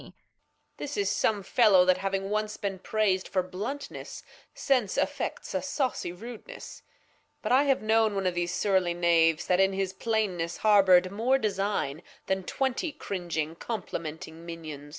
[0.01, 0.13] Reg.
[0.77, 4.23] This is some FeUow, that having once been prais'd For Bluntness,
[4.55, 6.81] since affects a sawcy Rudeness;
[7.43, 11.37] But I have known one of these surly Knaves, That in his Plainness harbour'd more
[11.37, 14.89] Design Then twenty cringing complementing Minions.